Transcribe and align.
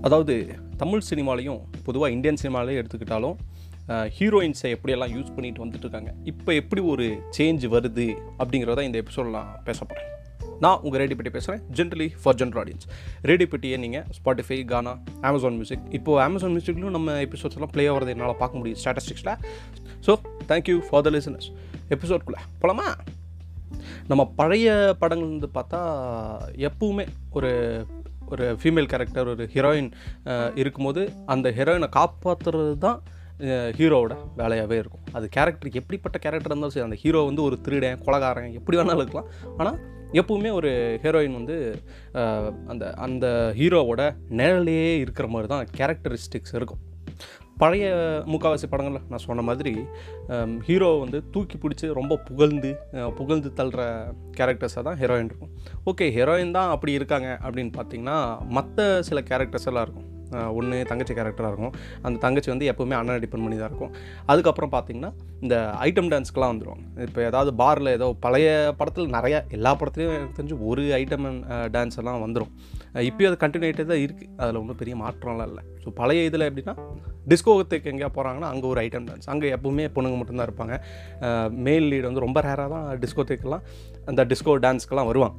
அதாவது 0.00 0.54
தமிழ் 0.76 1.02
சினிமாலையும் 1.10 1.60
பொதுவாக 1.84 2.12
இந்தியன் 2.12 2.36
சினிமாலையும் 2.42 2.80
எடுத்துக்கிட்டாலும் 2.82 3.36
ஹீரோயின்ஸை 3.88 4.70
எப்படியெல்லாம் 4.76 5.12
யூஸ் 5.16 5.34
பண்ணிட்டு 5.34 5.66
வந்துட்டுருக்காங்க. 5.66 6.10
இப்போ 6.24 6.54
எப்படி 6.54 6.82
ஒரு 6.82 7.06
சேஞ்ச் 7.38 7.64
வருது 7.74 8.06
அப்படிங்கிறத 8.38 8.82
இந்த 8.82 8.98
எபிசோடில் 8.98 9.32
நான் 9.32 9.60
பேச 9.64 9.84
போகிறேன் 9.84 10.08
நான் 10.60 10.80
உங்கள் 10.80 10.98
ரேடியோ 10.98 11.16
பெட்டி 11.16 11.30
பேசுகிறேன் 11.30 11.62
generally 11.74 12.08
for 12.22 12.34
general 12.34 12.60
audience 12.62 12.86
radio 13.22 13.48
பெட்டியை 13.50 13.78
நீங்கள் 13.78 14.04
ஸ்பாட்டிஃபை 14.18 14.64
கானா 14.64 14.98
அமேசான் 15.20 15.52
மியூசிக் 15.52 15.86
இப்போது 15.90 16.22
அமேசான் 16.22 16.50
மியூசிக்லையும் 16.50 16.90
நம்ம 16.90 17.12
எபிசோட்ஸ் 17.12 17.52
எல்லாம் 17.52 17.70
ப்ளே 17.72 17.86
ஆகிறது 17.86 18.10
என்னால் 18.10 18.36
பார்க்க 18.36 18.58
முடியும் 18.58 18.78
ஸ்டாட்டிஸ்டிக்ஸில் 18.84 19.36
so 20.06 20.16
thank you 20.48 20.78
for 20.90 21.02
the 21.02 21.10
listeners 21.10 21.48
எபிசோட்குள்ளே 21.88 22.40
போலாமா? 22.62 22.88
நம்ம 24.08 24.32
பழைய 24.36 24.96
படங்கள் 24.98 25.28
வந்து 25.28 25.50
பார்த்தா 25.54 25.80
எப்பவுமே 26.68 27.06
ஒரு 27.30 27.50
ஒரு 28.34 28.46
ஃபீமேல் 28.62 28.90
கேரக்டர் 28.92 29.30
ஒரு 29.34 29.44
ஹீரோயின் 29.54 29.90
இருக்கும்போது 30.62 31.02
அந்த 31.34 31.48
ஹீரோயினை 31.58 31.88
காப்பாற்றுறது 31.98 32.74
தான் 32.86 33.00
ஹீரோவோட 33.78 34.14
வேலையாகவே 34.40 34.76
இருக்கும். 34.82 35.04
அது 35.18 35.26
கேரக்டர் 35.36 35.78
எப்படிப்பட்ட 35.80 36.16
கேரக்டர் 36.24 36.50
இருந்தாலும் 36.50 36.74
சரி 36.74 36.86
அந்த 36.88 36.98
ஹீரோ 37.04 37.20
வந்து 37.30 37.42
ஒரு 37.48 37.56
திருடன் 37.66 38.02
கொலகாரன் 38.06 38.58
எப்படி 38.58 38.78
வேணாலும் 38.80 39.02
இருக்கலாம். 39.04 39.30
ஆனால் 39.60 39.78
எப்பவுமே 40.20 40.50
ஒரு 40.58 40.70
ஹீரோயின் 41.02 41.38
வந்து 41.38 41.56
அந்த 42.72 42.84
அந்த 43.06 43.26
ஹீரோவோட 43.58 44.04
நிழலையே 44.40 44.92
இருக்கிற 45.04 45.26
மாதிரி 45.34 45.50
தான் 45.54 45.66
கேரக்டரிஸ்டிக்ஸ் 45.78 46.56
இருக்கும். 46.60 46.82
பழைய 47.62 47.86
முக்காவாசி 48.32 48.66
படங்களில் 48.72 49.08
நான் 49.12 49.24
சொன்ன 49.26 49.42
மாதிரி 49.48 49.72
ஹீரோ 50.68 50.88
வந்து 51.02 51.18
தூக்கி 51.34 51.56
பிடிச்சி 51.62 51.88
ரொம்ப 51.98 52.14
புகழ்ந்து 52.28 52.70
புகழ்ந்து 53.18 53.50
தள்ளுற 53.58 53.80
கேரக்டர்ஸாக 54.38 54.84
தான் 54.88 54.98
ஹீரோயின் 55.00 55.30
இருக்கும். 55.30 55.52
ஓகே 55.90 56.06
ஹீரோயின் 56.16 56.56
தான் 56.58 56.72
அப்படி 56.76 56.92
இருக்காங்க 57.00 57.28
அப்படின்னு 57.44 57.74
பார்த்தீங்கன்னா 57.78 58.16
மற்ற 58.58 58.88
சில 59.10 59.20
கேரக்டர்ஸ் 59.30 59.68
எல்லாம் 59.72 59.86
இருக்கும். 59.88 60.08
ஒன்று 60.58 60.76
தங்கச்சி 60.90 61.14
கேரக்டராக 61.14 61.52
இருக்கும். 61.52 61.76
அந்த 62.06 62.16
தங்கச்சி 62.24 62.50
வந்து 62.52 62.66
எப்போவுமே 62.72 62.96
அண்ணன் 62.98 63.22
டிபெண்ட் 63.22 63.44
பண்ணி 63.46 63.56
தான் 63.60 63.70
இருக்கும். 63.72 63.94
அதுக்கப்புறம் 64.32 64.72
பார்த்திங்கன்னா 64.74 65.10
இந்த 65.44 65.56
ஐட்டம் 65.86 66.10
டான்ஸ்க்கெலாம் 66.12 66.52
வந்துடும் 66.52 66.82
இப்போ 67.06 67.20
ஏதாவது 67.30 67.52
பாரில் 67.62 67.96
ஏதோ 67.96 68.08
பழைய 68.26 68.50
படத்தில் 68.80 69.14
நிறைய 69.16 69.36
எல்லா 69.58 69.72
படத்துலையும் 69.80 70.16
எனக்கு 70.18 70.38
தெரிஞ்சு 70.38 70.58
ஒரு 70.70 70.84
ஐட்டம் 71.00 71.26
டான்ஸ் 71.76 72.00
எல்லாம் 72.02 72.24
வந்துடும் 72.26 72.52
இப்போயும் 73.08 73.30
அது 73.30 73.38
கண்டினியூட்டே 73.42 73.84
தான் 73.90 74.02
இருக்குது 74.06 74.30
அதில் 74.42 74.58
ஒன்றும் 74.60 74.78
பெரிய 74.80 74.94
மாற்றம்லாம் 75.02 75.48
இல்லை. 75.50 75.62
ஸோ 75.82 75.88
பழைய 76.00 76.28
இதில் 76.28 76.46
எப்படின்னா 76.48 76.74
டிஸ்கோகத்துக்கு 77.32 77.90
எங்கேயா 77.92 78.10
போகிறாங்கன்னா 78.16 78.48
அங்கே 78.52 78.66
ஒரு 78.72 78.80
ஐட்டம் 78.86 79.06
டான்ஸ் 79.08 79.30
அங்கே 79.34 79.52
எப்பவுமே 79.56 79.86
பொண்ணுங்க 79.96 80.16
மட்டும்தான் 80.20 80.48
இருப்பாங்க. 80.50 80.76
மேல் 81.66 81.86
லீடு 81.92 82.06
வந்து 82.08 82.24
ரொம்ப 82.26 82.40
ரேராக 82.48 82.68
தான் 82.74 82.86
டிஸ்கோத்துக்கெல்லாம் 83.04 83.64
அந்த 84.10 84.24
டிஸ்கோ 84.32 84.54
டான்ஸ்க்கெல்லாம் 84.66 85.10
வருவாங்க. 85.10 85.36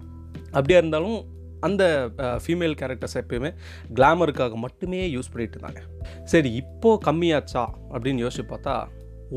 அப்படியே 0.55 0.79
இருந்தாலும் 0.81 1.19
அந்த 1.67 1.83
ஃபீமேல் 2.44 2.75
கேரக்டர்ஸ் 2.79 3.17
எப்பயுமே 3.22 3.49
கிளாமருக்காக 3.97 4.55
மட்டுமே 4.66 5.02
யூஸ் 5.16 5.31
பண்ணிட்டு 5.33 5.57
இருந்தாங்க. 5.57 5.81
சரி 6.31 6.52
இப்போது 6.61 7.02
கம்மியாச்சா? 7.07 7.66
அப்படின்னு 7.94 8.23
யோசிச்சு 8.25 8.45
பார்த்தா 8.53 8.75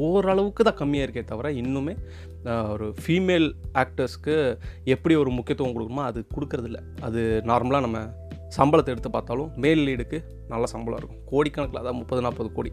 ஓரளவுக்கு 0.04 0.62
தான் 0.68 0.78
கம்மியாக 0.78 1.06
இருக்கே 1.06 1.24
தவிர 1.32 1.50
இன்னுமே 1.62 1.94
ஒரு 2.44 2.94
ஃபீமேல் 3.06 3.52
ஆக்டர்ஸ்க்கு 3.74 4.58
எப்படி 4.84 5.14
ஒரு 5.14 5.30
முக்கியத்துவம் 5.30 5.74
கொடுக்கணுமோ 5.76 6.04
அது 6.10 6.26
கொடுக்கறதில்ல. 6.34 6.76
அது 7.00 7.42
நார்மலாக 7.44 7.80
நம்ம 7.80 7.98
சம்பளத்தை 8.56 8.92
எடுத்து 8.94 9.10
பார்த்தாலும் 9.10 9.50
மேல் 9.56 9.86
லீடுக்கு 9.86 10.20
நல்ல 10.48 10.66
சம்பளம் 10.66 10.98
இருக்கும். 10.98 11.22
கோடிக்கணக்கில் 11.30 11.80
அதான் 11.82 12.00
முப்பது 12.00 12.22
நாற்பது 12.22 12.52
கோடி. 12.52 12.72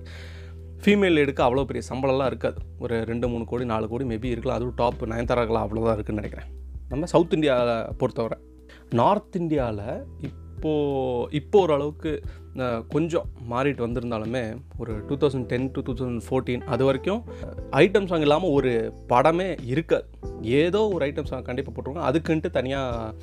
ஃபீமேல் 0.83 1.15
லீடுக்கு 1.17 1.43
அவ்வளோ 1.47 1.63
பெரிய 1.63 1.83
சம்பளம்லாம் 1.89 2.25
இருக்காது. 2.25 2.59
ஒரு 2.79 3.05
ரெண்டு 3.05 3.29
மூணு 3.29 3.45
கோடி 3.45 3.65
நாலு 3.65 3.87
கோடி 3.87 4.05
மேபி 4.05 4.23
இருக்கலாம். 4.23 4.57
அதுவும் 4.57 4.75
டாப் 4.75 5.03
நயன்தாராக்கெல்லாம் 5.03 5.65
அவ்வளோதான் 5.65 5.93
இருக்குன்னு 5.93 6.21
நினைக்கிறேன். 6.21 6.49
நம்ம 6.89 7.05
சவுத் 7.05 7.33
இந்தியாவை 7.33 7.93
பொறுத்தவரை. 7.97 8.37
நார்த் 8.89 9.35
இந்தியாவில் 9.35 10.03
இப்போது 10.19 11.31
இப்போ 11.31 11.59
ஓரளவுக்கு 11.59 12.23
கொஞ்சம் 12.93 13.27
மாறிட்டு 13.51 13.83
வந்திருந்தாலுமே 13.85 14.41
ஒரு 14.81 14.93
two 15.09 15.15
thousand 15.21 15.47
ten 15.51 15.67
two 15.75 15.81
thousand 15.87 16.23
fourteen 16.25 16.63
அது 16.73 16.83
வரைக்கும் 16.87 17.21
ஐட்டம் 17.81 18.07
சாங் 18.09 18.23
இல்லாமல் 18.25 18.53
ஒரு 18.57 18.71
படமே 19.11 19.47
இருக்காது. 19.73 20.05
ஏதோ 20.61 20.81
ஒரு 20.93 21.01
ஐட்டம் 21.07 21.29
சாங் 21.29 21.45
கண்டிப்பாக 21.49 21.73
போட்டுருவாங்க. 21.75 22.03
அதுக்குன்ட்டு 22.09 22.49
தனியாக 22.57 23.13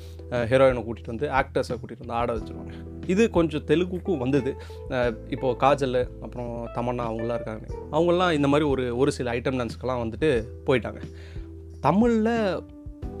ஹீரோயினை 0.51 0.81
கூட்டிகிட்டு 0.85 1.13
வந்து 1.13 1.27
ஆக்டர்ஸை 1.41 1.77
கூட்டிகிட்டு 1.77 2.05
வந்து 2.05 2.17
ஆட 2.19 2.29
வச்சுருவாங்க. 2.37 2.73
இது 3.13 3.23
கொஞ்சம் 3.37 3.67
தெலுங்குக்கும் 3.69 4.23
வந்தது. 4.23 4.53
இப்போது 5.35 5.59
காஜல் 5.65 5.99
அப்புறம் 6.25 6.51
தமன்னா 6.77 7.05
அவங்களாம் 7.09 7.39
இருக்காங்க. 7.39 7.67
அவங்களாம் 7.95 8.35
இந்த 8.39 8.49
மாதிரி 8.53 8.67
ஒரு 8.73 8.85
ஒரு 9.03 9.13
சில 9.17 9.33
ஐட்டம் 9.37 9.59
டான்ஸ்க்கெல்லாம் 9.61 10.03
வந்துட்டு 10.03 10.31
போயிட்டாங்க. 10.69 11.01
தமிழில் 11.87 12.33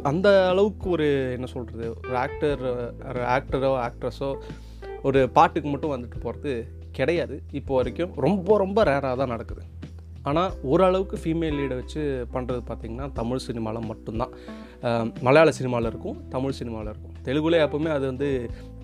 அந்த 0.09 0.27
அளவுக்கு 0.49 0.87
ஒரு 0.95 1.07
என்ன 1.35 1.47
சொல்கிறது 1.53 1.85
ஒரு 2.07 2.17
ஆக்டர் 2.25 2.61
ஒரு 3.11 3.21
ஆக்டரோ 3.35 3.71
ஆக்ட்ரஸோ 3.87 4.31
ஒரு 5.07 5.19
பாட்டுக்கு 5.37 5.69
மட்டும் 5.73 5.93
வந்துட்டு 5.95 6.17
போகிறது 6.25 6.53
கிடையாது. 6.97 7.35
இப்போ 7.59 7.73
வரைக்கும் 7.79 8.13
ரொம்ப 8.25 8.57
ரொம்ப 8.63 8.83
ரேராக 8.89 9.15
தான் 9.21 9.33
நடக்குது. 9.33 9.63
ஆனால் 10.29 10.53
ஓரளவுக்கு 10.71 11.17
ஃபீமேல் 11.21 11.57
லீடை 11.59 11.75
வச்சு 11.81 12.01
பண்ணுறது 12.33 12.61
பார்த்திங்கன்னா 12.69 13.05
தமிழ் 13.19 13.45
சினிமாவில் 13.45 13.87
மட்டும்தான். 13.91 14.33
மலையாள 15.27 15.49
சினிமாவில் 15.59 15.89
இருக்கும் 15.91 16.17
தமிழ் 16.33 16.57
சினிமாவில் 16.59 16.91
இருக்கும். 16.93 17.13
தெலுங்குல 17.27 17.61
எப்போவுமே 17.65 17.91
அது 17.97 18.05
வந்து 18.11 18.27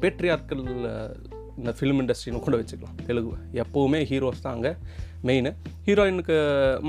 பேட்ரியார்கள் 0.03 0.63
இந்த 1.59 1.71
ஃபிலிம் 1.77 1.99
இண்டஸ்ட்ரின்னு 2.03 2.45
கூட 2.45 2.55
வச்சுக்கலாம். 2.61 2.97
தெலுங்கு 3.09 3.35
எப்போவுமே 3.63 3.99
ஹீரோஸ் 4.11 4.45
தான் 4.45 4.55
அங்கே. 4.57 4.73
மெயின் 5.29 5.49
ஹீரோயினுக்கு 5.87 6.35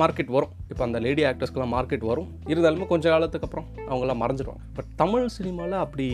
மார்க்கெட் 0.01 0.31
வரும். 0.37 0.53
இப்போ 0.73 0.83
அந்த 0.87 0.99
லேடி 1.07 1.23
ஆக்டர்ஸ்க்கெலாம் 1.31 1.73
மார்க்கெட் 1.75 2.05
வரும். 2.11 2.29
இருந்தாலுமே 2.53 2.87
கொஞ்சம் 2.93 3.13
காலத்துக்கு 3.15 3.47
அப்புறம் 3.49 3.69
அவங்களாம் 3.91 4.21
மறைஞ்சிடுவாங்க 4.23 4.65
பட் 4.77 4.91
தமிழ் 5.03 5.27
சினிமாவில் 5.37 5.77
அப்படி 5.85 6.07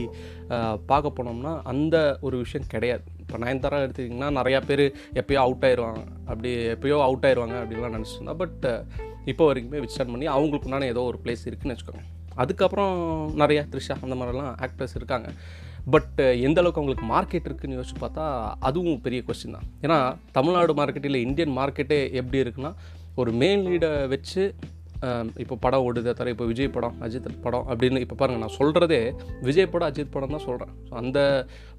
பார்க்க 0.91 1.17
போனோம்னா 1.19 1.53
அந்த 1.73 1.97
ஒரு 2.29 2.37
விஷயம் 2.45 2.71
கிடையாது. 2.75 3.05
இப்போ 3.23 3.39
நயன்தாரா 3.45 3.81
எடுத்துக்கிட்டிங்கன்னா 3.85 4.31
நிறையா 4.39 4.61
பேர் 4.71 4.85
எப்பயோ 5.21 5.41
அவுட் 5.47 5.67
ஆயிடுவாங்க 5.69 6.03
அப்படி 6.31 6.53
எப்பயோ 6.75 6.99
அவுட் 7.09 7.27
ஆயிடுவாங்க 7.29 7.57
அப்படின்லாம் 7.63 7.97
நினச்சிருந்தா. 7.99 8.37
பட் 8.43 8.65
இப்போ 9.33 9.45
வரைக்குமே 9.49 9.83
விஸ்டார்ட் 9.87 10.15
பண்ணி 10.15 10.29
அவங்களுக்கு 10.37 10.69
உண்டான 10.69 10.89
ஏதோ 10.95 11.05
ஒரு 11.11 11.21
பிளேஸ் 11.25 11.45
இருக்குன்னு 11.51 11.75
வச்சுக்கோங்க. 11.75 12.05
அதுக்கப்புறம் 12.43 12.95
நிறையா 13.43 13.63
த்ரிஷா 13.73 13.97
அந்த 14.05 14.15
மாதிரிலாம் 14.21 14.53
ஆக்டர்ஸ் 14.67 14.97
இருக்காங்க. 15.01 15.29
பட் 15.91 16.19
uh, 16.19 16.35
எந்த 16.41 16.61
அளவுக்கு 16.61 16.81
அவங்களுக்கு 16.81 17.07
மார்க்கெட் 17.07 17.49
இருக்குதுன்னு 17.49 17.79
யோசிச்சு 17.79 17.97
பார்த்தா 18.01 18.55
அதுவும் 18.59 19.01
பெரிய 19.01 19.23
கொஸ்டின் 19.27 19.51
தான். 19.51 19.67
ஏன்னா 19.83 20.17
தமிழ்நாடு 20.33 20.75
மார்க்கெட்டில் 20.75 21.15
இந்தியன் 21.15 21.57
மார்க்கெட்டே 21.59 22.13
எப்படி 22.13 22.43
இருக்குன்னா 22.43 22.73
ஒரு 23.15 23.33
மேல் 23.33 23.67
லீடை 23.67 24.09
வச்சு 24.09 24.55
இப்போ 25.43 25.55
படம் 25.65 25.85
ஓடுது 25.87 26.09
தவிர 26.09 26.33
இப்போ 26.35 26.47
விஜய் 26.51 26.73
படம் 26.75 26.97
அஜித் 27.05 27.29
படம் 27.45 27.67
அப்படின்னு 27.71 28.03
இப்போ 28.05 28.17
பாருங்கள் 28.21 28.43
நான் 28.45 28.57
சொல்கிறதே 28.59 29.01
விஜய் 29.47 29.71
படம் 29.73 29.89
அஜித் 29.91 30.13
படம் 30.15 30.35
தான் 30.35 30.45
சொல்கிறேன் 30.49 30.73
ஸோ 30.89 30.93
அந்த 31.01 31.19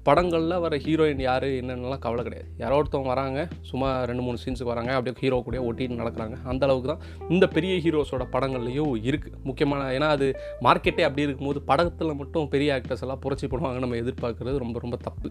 படங்களில் 0.08 0.62
வர 0.64 0.74
ஹீரோயின் 0.84 1.22
யார் 1.26 1.46
என்னென்னலாம் 1.60 2.02
கவலை 2.06 2.22
கிடையாது. 2.26 2.48
யாரோ 2.62 2.78
ஒருத்தவங்க 2.80 3.10
வராங்க 3.12 3.38
சும்மா 3.70 3.88
ரெண்டு 4.10 4.24
மூணு 4.26 4.40
சீன்ஸுக்கு 4.42 4.72
வராங்க 4.72 4.92
அப்படியே 4.96 5.16
ஹீரோ 5.22 5.38
கூட 5.46 5.62
ஒட்டின்னு 5.68 6.00
நடக்கிறாங்க. 6.02 6.36
அந்த 6.50 6.62
அளவுக்கு 6.66 6.90
தான் 6.92 7.02
இந்த 7.34 7.46
பெரிய 7.56 7.74
ஹீரோஸோட 7.84 8.26
படங்கள்லையும் 8.34 8.92
இருக்குது 9.10 9.38
முக்கியமான 9.48 9.88
ஏன்னா 9.96 10.10
அது 10.16 10.28
மார்க்கெட்டே 10.68 11.06
அப்படி 11.08 11.26
இருக்கும்போது 11.28 11.62
படத்தில் 11.70 12.18
மட்டும் 12.20 12.52
பெரிய 12.54 12.70
ஆக்டர்ஸ் 12.76 13.04
எல்லாம் 13.06 13.22
புரட்சி 13.24 13.48
பண்ணுவாங்க 13.54 13.80
நம்ம 13.86 14.00
எதிர்பார்க்குறது 14.04 14.64
ரொம்ப 14.64 14.78
ரொம்ப 14.84 14.98
தப்பு. 15.08 15.30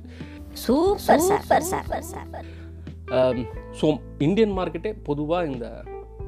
Super 0.65 1.25
sir 1.29 1.67
sir 1.71 2.07
sir 2.11 2.47
so 3.79 3.87
Indian 4.27 4.55
மார்க்கெட்டே 4.59 4.93
பொதுவாக 5.09 5.49
இந்த 5.51 5.67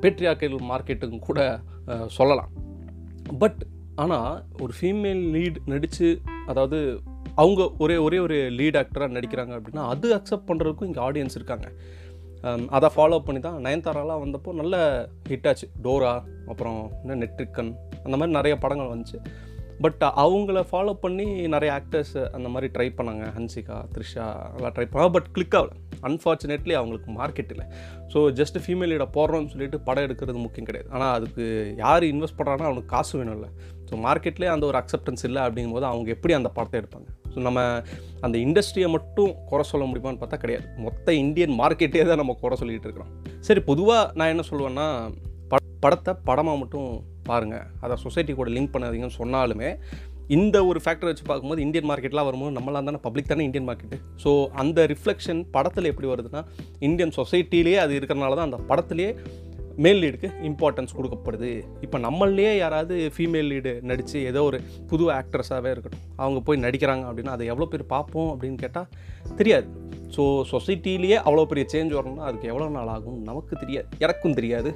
பேட்ரியாக்கல் 0.06 0.58
மார்க்கெட்டுங்க 0.72 1.20
கூட 1.30 1.42
சொல்லலாம். 2.20 2.54
பட் 3.44 3.62
ஆனால் 4.04 4.32
ஒரு 4.64 4.74
ஃபீமேல் 4.78 5.22
லீட் 5.36 5.60
நடித்து 5.74 6.08
அதாவது 6.52 6.80
அவங்க 7.42 7.62
ஒரே 7.84 7.96
ஒரே 8.06 8.18
ஒரு 8.26 8.36
லீட் 8.58 8.78
ஆக்டராக 8.82 9.16
நடிக்கிறாங்க 9.16 9.54
அப்படின்னா 9.58 9.84
அது 9.94 10.08
அக்செப்ட் 10.18 10.50
பண்ணுறதுக்கும் 10.50 10.90
இங்கே 10.90 11.02
ஆடியன்ஸ் 11.06 11.38
இருக்காங்க. 11.40 11.68
அதை 12.78 12.88
ஃபாலோ 12.96 13.18
பண்ணி 13.28 13.40
தான் 13.46 13.58
நயன்தாராலாம் 13.66 14.22
வந்தப்போ 14.24 14.52
நல்ல 14.60 14.76
ஹிட் 15.30 15.48
ஆச்சு. 15.50 15.68
டோரா 15.86 16.12
அப்புறம் 16.52 16.80
என்ன 17.02 17.18
நெட்ரிக்கன் 17.24 17.72
அந்த 18.04 18.16
மாதிரி 18.18 18.36
நிறைய 18.38 18.56
படங்கள் 18.64 18.92
வந்துச்சு. 18.94 19.20
பட் 19.84 20.04
அவங்கள 20.24 20.60
ஃபாலோ 20.72 20.94
பண்ணி 21.06 21.25
நிறைய 21.56 21.72
ஆக்டர்ஸ் 21.80 22.16
அந்த 22.36 22.48
மாதிரி 22.54 22.68
ட்ரை 22.75 22.88
பண்ணாங்க. 22.98 23.24
ஹன்சிகா 23.38 23.78
த்ரிஷா 23.96 24.28
எல்லாம் 24.58 24.75
ட்ரை 24.75 24.88
பண்ணாங்க. 24.92 25.13
பட் 25.18 25.31
கிளிக் 25.38 25.58
ஆகலை. 25.60 25.75
அன்ஃபார்ச்சுனேட்லி 26.10 26.74
அவங்களுக்கு 26.80 27.10
மார்க்கெட் 27.19 27.52
இல்லை. 27.56 27.66
ஸோ 28.13 28.19
ஜஸ்ட் 28.40 28.57
ஃபீமேல் 28.63 28.92
லீடை 28.94 29.07
போடுறோம்னு 29.18 29.52
சொல்லிட்டு 29.54 29.78
படம் 29.88 30.06
எடுக்கிறது 30.07 30.40
முக்கியம் 30.46 30.68
கிடையாது. 30.69 30.90
ஆனால் 30.96 31.13
அதுக்கு 31.18 31.44
யார் 31.84 32.06
இன்வெஸ்ட் 32.13 32.38
பண்ணுறாங்கன்னா 32.40 32.72
அவனுக்கு 32.72 32.94
காசு 32.96 33.13
வேணும்ல. 33.19 33.50
ஸோ 33.90 33.96
மார்க்கெட்லேயே 34.06 34.52
அந்த 34.56 34.66
ஒரு 34.72 34.78
அக்செப்டன்ஸ் 34.81 35.25
இல்லை 35.30 35.42
அப்படிங்கும்போது 35.48 35.88
அவங்க 35.92 36.10
எப்படி 36.16 36.36
அந்த 36.40 36.50
படத்தை 36.57 36.78
எடுப்பாங்க? 36.81 37.07
ஸோ 37.34 37.40
நம்ம 37.48 37.60
அந்த 38.25 38.36
இண்டஸ்ட்ரியை 38.46 38.90
மட்டும் 38.98 39.31
குறை 39.50 39.63
சொல்ல 39.72 39.86
முடியுமான்னு 39.90 40.22
பார்த்தா 40.22 40.40
கிடையாது. 40.44 40.68
மொத்த 40.86 41.13
இந்தியன் 41.24 41.54
மார்க்கெட்டே 41.62 42.06
தான் 42.12 42.22
நம்ம 42.24 42.36
குறை 42.44 42.58
சொல்லிகிட்டு 42.62 42.88
இருக்கிறோம். 42.90 43.12
சரி 43.50 43.63
பொதுவாக 43.72 44.12
நான் 44.19 44.31
என்ன 44.34 44.46
சொல்லுவேன்னா 44.51 44.88
ப 45.51 45.58
படத்தை 45.84 46.12
படமாக 46.28 46.58
மட்டும் 46.62 46.88
பாருங்கள் 47.30 47.66
அதை 47.84 47.96
சொசைட்டி 48.04 48.31
கூட 48.38 48.50
லிங்க் 48.56 48.72
பண்ணாதீங்கன்னு 48.74 49.18
சொன்னாலுமே 49.19 49.69
இந்த 50.27 50.66
ஒரு 50.66 50.80
ஃபேக்டர் 50.83 51.10
வச்சு 51.12 51.24
பார்க்கும்போது 51.27 51.62
இந்தியன் 51.62 51.89
மார்க்கெட்லாம் 51.89 52.27
வரும்போது 52.27 52.56
நம்மளாம் 52.57 52.89
தானே 52.89 53.00
பப்ளிக் 53.07 53.27
தானே 53.27 53.44
இந்தியன் 53.44 53.68
மார்க்கெட்டு 53.69 53.98
ஸோ 54.24 54.31
அந்த 54.63 54.86
ரிஃப்ளெக்ஷன் 54.86 55.42
படத்தில் 55.51 55.89
எப்படி 55.92 56.07
வருதுன்னா 56.12 56.44
இந்தியன் 56.80 57.16
சொசைட்டிலேயே 57.18 57.75
அது 57.75 58.00
இருக்கிறனால 58.00 58.36
தான் 58.39 58.50
அந்த 58.50 58.60
படத்துலேயே 58.69 59.12
மேல் 59.86 60.00
லீடுக்கு 60.01 60.27
இம்பார்ட்டன்ஸ் 60.50 60.95
கொடுக்கப்படுது. 60.98 61.50
இப்போ 61.81 61.98
நம்மளே 61.98 62.57
யாராவது 62.57 63.12
ஃபீமேல் 63.16 63.50
லீடு 63.51 63.81
நடித்து 63.81 64.24
ஏதோ 64.24 64.44
ஒரு 64.44 64.62
புது 64.88 65.06
ஆக்ட்ரஸாகவே 65.12 65.72
இருக்கட்டும். 65.74 66.04
அவங்க 66.23 66.39
போய் 66.47 66.63
நடிக்கிறாங்க 66.65 67.03
அப்படின்னா 67.09 67.35
அதை 67.38 67.45
எவ்வளோ 67.53 67.67
பேர் 67.71 67.91
பார்ப்போம் 67.95 68.29
அப்படின்னு 68.33 68.59
கேட்டால் 68.63 68.89
தெரியாது. 69.39 69.67
ஸோ 70.15 70.23
சொசைட்டிலேயே 70.51 71.17
அவ்வளோ 71.25 71.45
பெரிய 71.51 71.65
சேஞ்ச் 71.71 71.95
வரணும்னா 71.97 72.25
அதுக்கு 72.27 72.50
எவ்வளோ 72.51 72.67
நாள் 72.75 72.91
ஆகும் 72.94 73.17
நமக்கு 73.29 73.53
தெரியாது. 73.62 73.88
எனக்கும் 74.06 74.35
தெரியாது. 74.39 74.69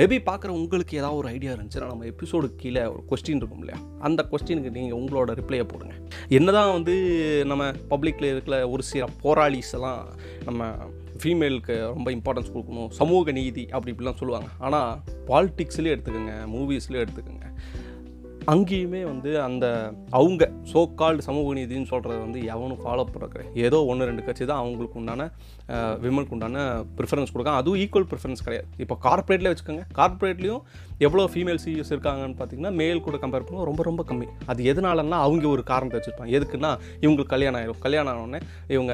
மேபி 0.00 0.18
பார்க்குற 0.28 0.50
உங்களுக்கு 0.58 0.98
ஏதாவது 1.00 1.18
ஒரு 1.20 1.28
ஐடியா 1.36 1.52
இருந்துச்சுன்னா 1.54 1.90
நம்ம 1.92 2.06
எபிசோடு 2.12 2.48
கீழே 2.62 2.84
ஒரு 2.94 3.02
கொஸ்டின் 3.10 3.40
இருக்கும் 3.40 3.62
இல்லையா? 3.64 3.78
அந்த 4.08 4.20
கொஸ்டினுக்கு 4.32 4.74
நீங்கள் 4.78 4.98
உங்களோட 5.00 5.34
ரிப்ளையை 5.40 5.66
போடுங்க. 5.72 5.94
என்னதான் 6.38 6.74
வந்து 6.76 6.94
நம்ம 7.52 7.70
பப்ளிக்கில் 7.92 8.32
இருக்கிற 8.32 8.58
ஒரு 8.74 8.84
சில 8.92 9.08
போராளிஸ் 9.24 9.74
எல்லாம் 9.78 10.02
நம்ம 10.48 10.70
ஃபீமேலுக்கு 11.22 11.74
ரொம்ப 11.96 12.08
இம்பார்ட்டன்ஸ் 12.16 12.52
கொடுக்கணும். 12.54 12.90
சமூக 13.00 13.32
நீதி 13.40 13.64
அப்படி 13.76 13.92
இப்படிலாம் 13.94 14.20
சொல்லுவாங்க. 14.22 14.48
ஆனால் 14.66 14.90
பாலிட்டிக்ஸ்லேயும் 15.30 15.94
எடுத்துக்கோங்க 15.96 16.34
மூவிஸ்லேயே 16.54 17.04
எடுத்துக்கோங்க. 17.04 17.48
அங்கேயுமே 18.52 19.00
வந்து 19.10 19.30
அந்த 19.44 19.66
அவங்க 20.18 20.44
சோ 20.72 20.80
கால்டு 21.00 21.22
சமூக 21.26 21.54
நீதினு 21.58 21.90
சொல்கிறத 21.90 22.16
வந்து 22.24 22.40
எவனும் 22.54 22.80
ஃபாலோ 22.82 23.04
பண்ணுறது 23.08 23.44
ஏதோ 23.66 23.78
ஒன்று 23.90 24.08
ரெண்டு 24.08 24.24
கட்சி 24.26 24.44
தான் 24.50 24.60
அவங்களுக்கு 24.62 24.98
உண்டான 25.00 25.28
விமனுக்கு 26.04 26.34
உண்டான 26.36 26.64
ப்ரிஃபரன்ஸ் 26.98 27.32
கொடுக்காங்க 27.34 27.62
அதுவும் 27.62 27.80
ஈக்குவல் 27.84 28.08
ப்ரிஃபரன்ஸ் 28.10 28.44
கிடையாது. 28.46 28.68
இப்போ 28.84 28.96
கார்ப்பரேட்லேயே 29.06 29.52
வச்சுக்கோங்க. 29.52 29.84
கார்ப்பரேட்லேயும் 30.00 30.62
எவ்வளோ 31.06 31.24
ஃபீமேல் 31.32 31.62
சிஇஓஸ் 31.64 31.92
இருக்காங்கன்னு 31.94 32.38
பார்த்தீங்கன்னா 32.40 32.74
மேல் 32.82 33.04
கூட 33.08 33.16
கம்பேர் 33.24 33.46
பண்ணுவோம் 33.46 33.68
ரொம்ப 33.70 33.82
ரொம்ப 33.90 34.04
கம்மி. 34.10 34.28
அது 34.52 34.62
எதனாலன்னா 34.72 35.20
அவங்க 35.26 35.48
ஒரு 35.54 35.64
காரணத்தை 35.72 35.98
வச்சுருப்பாங்க. 36.00 36.32
எதுக்குன்னா 36.38 36.72
இவங்களுக்கு 37.04 37.34
கல்யாணம் 37.34 37.60
ஆகிடும் 37.60 37.84
கல்யாணம் 37.86 38.12
ஆனோடனே 38.14 38.40
இவங்க 38.76 38.92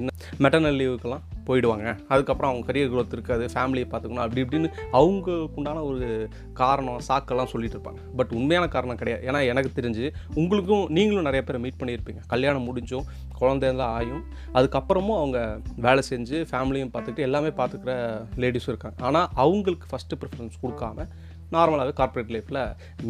என்ன 0.00 0.10
மெட்டர்னல் 0.44 0.80
லீவுக்கெல்லாம் 0.82 1.24
போயிடுவாங்க. 1.46 1.98
அதுக்கப்புறம் 2.08 2.50
அவங்க 2.52 2.72
கரியர் 2.72 2.92
குரோத் 2.92 3.12
இருக்காது 3.12 3.46
ஃபேமிலியை 3.54 3.86
பார்த்துக்கணும் 3.86 4.24
அப்படி 4.24 4.42
இப்படின்னு 4.42 4.72
அவங்களுக்கு 4.90 5.54
உண்டான 5.54 5.82
ஒரு 5.82 6.28
காரணம் 6.52 7.00
சாக்கெல்லாம் 7.08 7.44
சொல்லிட்டு 7.44 7.78
இருப்பாங்க. 7.78 7.98
பட் 8.16 8.32
உண்மையான 8.32 8.68
காரணம் 8.68 8.96
கிடையாது. 8.96 9.26
ஏன்னா 9.26 9.46
எனக்கு 9.46 9.80
தெரிஞ்சு 9.80 10.10
உங்களுக்கும் 10.34 10.86
நீங்களும் 10.88 11.22
நிறைய 11.22 11.42
பேர் 11.42 11.58
மீட் 11.58 11.78
பண்ணியிருப்பீங்க. 11.78 12.20
கல்யாணம் 12.26 12.66
முடிஞ்சும் 12.66 13.04
குழந்தையெல்லாம் 13.38 14.00
ஆயும். 14.00 14.22
அதுக்கப்புறமும் 14.54 15.16
அவங்க 15.16 15.60
வேலை 15.76 16.02
செஞ்சு 16.10 16.46
ஃபேமிலியும் 16.50 16.90
பார்த்துக்கிட்டு 16.94 17.18
எல்லாமே 17.18 17.48
பார்த்துக்கிற 17.48 17.92
லேடிஸும் 18.36 18.72
இருக்காங்க. 18.72 18.96
ஆனால் 18.98 19.28
அவங்களுக்கு 19.34 19.96
ஃபஸ்ட்டு 19.96 20.20
ப்ரிஃபரன்ஸ் 20.20 20.58
கொடுக்காம 20.62 21.08
நார்மலாகவே 21.54 21.94
கார்ப்பரேட் 22.00 22.32
லைஃப்பில் 22.34 22.60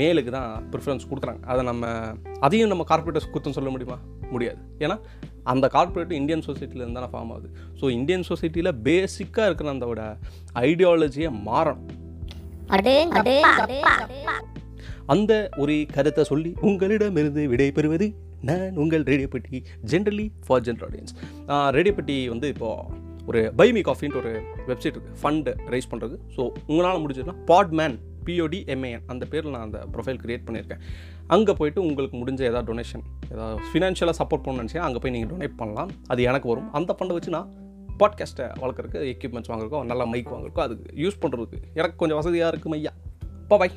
மேலுக்கு 0.00 0.30
தான் 0.36 0.50
ப்ரிஃபரன்ஸ் 0.72 1.06
கொடுக்குறாங்க. 1.10 1.42
அதை 1.52 1.62
நம்ம 1.70 1.86
அதையும் 2.46 2.72
நம்ம 2.72 2.86
கார்ப்பரேட்டர்ஸ் 2.90 3.30
குத்தம் 3.34 3.56
சொல்ல 3.58 3.70
முடியுமா? 3.74 3.98
முடியாது. 4.34 4.60
ஏன்னா 4.84 4.96
அந்த 5.52 5.66
கார்ப்பரேட் 5.76 6.12
இந்தியன் 6.20 6.44
சொசைட்டிலேருந்து 6.48 6.98
தானே 6.98 7.10
ஃபார்ம் 7.14 7.32
ஆகுது. 7.34 7.48
ஸோ 7.80 7.84
இந்தியன் 7.98 8.26
சொசைட்டியில் 8.30 8.72
பேசிக்காக 8.88 9.48
இருக்கிற 9.50 9.70
அந்த 9.76 9.86
ஐடியாலஜியை 10.68 11.30
மாறணும். 11.50 11.88
அந்த 15.12 15.32
ஒரு 15.62 15.74
கருத்தை 15.94 16.22
சொல்லி 16.32 16.50
உங்களிடமிருந்து 16.68 17.42
விடை 17.52 17.70
பெறுவது 17.78 18.06
நான் 18.48 18.78
உங்கள் 18.82 19.04
ரேடியோபட்டி 19.10 19.58
ஜென்ரலி 19.92 20.26
ஃபார் 20.46 20.62
ஜென்ரல் 20.66 20.86
ஆடியன்ஸ் 20.88 21.14
ரேடியோபட்டி 21.76 22.16
வந்து 22.32 22.48
இப்போது 22.54 23.00
ஒரு 23.30 23.40
பைமி 23.58 23.82
காஃபின்ட்டு 23.88 24.20
ஒரு 24.22 24.32
வெப்சைட் 24.70 24.94
இருக்குது 24.94 25.18
ஃபண்டு 25.22 25.52
ரைஸ் 25.74 25.90
பண்ணுறது 25.90 26.16
ஸோ 26.36 26.44
உங்களால் 26.70 27.02
முடிஞ்சதுன்னா 27.02 27.36
பாட்மேன் 27.50 27.96
பிஓடி 28.26 28.60
எம்ஏஎன் 28.74 29.02
அந்த 29.06 29.26
பேரில் 29.26 29.50
நான் 29.50 29.60
அந்த 29.60 29.86
ப்ரொஃபைல் 29.92 30.20
க்ரியேட் 30.24 30.46
பண்ணியிருக்கேன். 30.46 30.80
அங்கே 31.26 31.52
போயிட்டு 31.52 31.82
உங்களுக்கு 31.82 32.16
முடிஞ்ச 32.16 32.40
ஏதாவது 32.42 32.74
டொனேஷன் 32.74 33.04
ஏதாவது 33.32 33.62
ஃபினான்ஷியலாக 33.72 34.16
சப்போர்ட் 34.22 34.44
பண்ணணும்னு 34.44 34.68
நினச்சா 34.68 34.78
அங்கே 34.78 34.98
போய் 34.98 35.12
நீங்கள் 35.12 35.36
டொனேட் 35.36 35.56
பண்ணலாம். 35.56 35.90
அது 36.06 36.22
எனக்கு 36.22 36.48
வரும். 36.48 36.72
அந்த 36.72 36.96
ஃபண்டை 36.98 37.12
வச்சு 37.12 37.30
நான் 37.30 37.50
பாட்காஸ்ட்டை 37.98 38.46
வளர்க்குறதுக்கு 38.60 39.10
எக்யூப்மெண்ட்ஸ் 39.14 39.50
வாங்குறக்கோ 39.50 39.84
நல்ல 39.84 40.06
மைக் 40.06 40.32
வாங்குறக்கோ 40.34 40.60
அதுக்கு 40.60 40.96
யூஸ் 40.96 41.20
பண்ணுறதுக்கு 41.20 41.58
எனக்கு 41.74 41.96
கொஞ்சம் 41.96 42.16
வசதியாக 42.16 42.52
இருக்கும் 42.52 42.72
ஐயா 42.72 42.92
பாய் 43.48 43.70